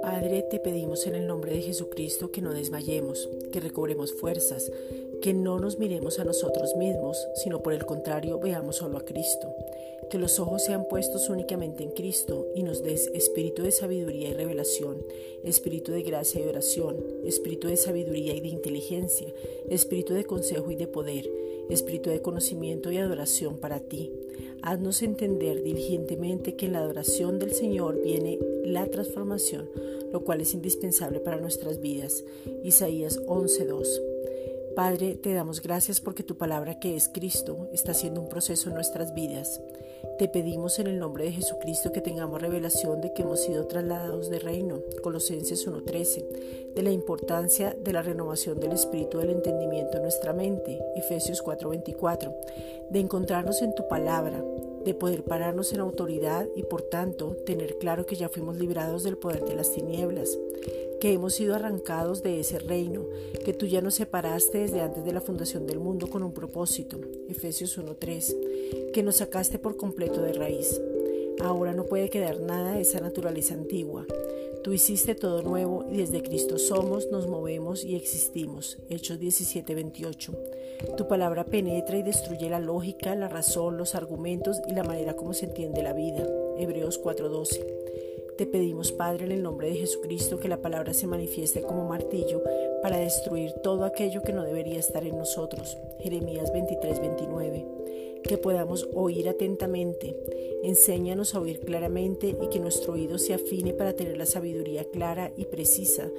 [0.00, 4.72] Padre, te pedimos en el nombre de Jesucristo que no desmayemos, que recobremos fuerzas,
[5.20, 9.54] que no nos miremos a nosotros mismos, sino por el contrario veamos solo a Cristo.
[10.10, 14.34] Que los ojos sean puestos únicamente en Cristo y nos des espíritu de sabiduría y
[14.34, 15.04] revelación,
[15.42, 19.28] espíritu de gracia y oración, espíritu de sabiduría y de inteligencia,
[19.68, 21.30] espíritu de consejo y de poder,
[21.70, 24.12] espíritu de conocimiento y adoración para ti.
[24.62, 29.68] Haznos entender diligentemente que en la adoración del Señor viene la transformación,
[30.12, 32.24] lo cual es indispensable para nuestras vidas.
[32.62, 34.13] Isaías 11:2
[34.74, 38.74] Padre, te damos gracias porque tu palabra que es Cristo está haciendo un proceso en
[38.74, 39.60] nuestras vidas.
[40.18, 44.30] Te pedimos en el nombre de Jesucristo que tengamos revelación de que hemos sido trasladados
[44.30, 50.02] de reino, Colosenses 1.13, de la importancia de la renovación del espíritu del entendimiento en
[50.02, 52.34] nuestra mente, Efesios 4.24,
[52.90, 54.42] de encontrarnos en tu palabra,
[54.84, 59.16] de poder pararnos en autoridad y por tanto tener claro que ya fuimos librados del
[59.16, 60.38] poder de las tinieblas,
[61.00, 63.04] que hemos sido arrancados de ese reino,
[63.44, 66.98] que tú ya nos separaste desde antes de la fundación del mundo con un propósito,
[67.28, 70.80] Efesios 1.3, que nos sacaste por completo de raíz.
[71.40, 74.06] Ahora no puede quedar nada de esa naturaleza antigua.
[74.62, 78.78] Tú hiciste todo nuevo y desde Cristo somos, nos movemos y existimos.
[78.88, 80.32] Hechos 17:28.
[80.96, 85.34] Tu palabra penetra y destruye la lógica, la razón, los argumentos y la manera como
[85.34, 86.26] se entiende la vida.
[86.58, 87.62] Hebreos 4:12.
[88.38, 92.42] Te pedimos, Padre, en el nombre de Jesucristo, que la palabra se manifieste como martillo
[92.82, 95.78] para destruir todo aquello que no debería estar en nosotros.
[96.00, 97.63] Jeremías 23, 29.
[98.26, 100.16] Que podamos oír atentamente.
[100.62, 105.32] Enséñanos a oír claramente y que nuestro oído se afine para tener la sabiduría clara
[105.36, 106.10] y precisa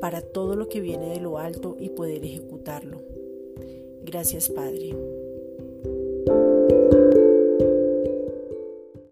[0.00, 3.00] para todo lo que viene de lo alto y poder ejecutarlo.
[4.02, 4.94] Gracias, Padre.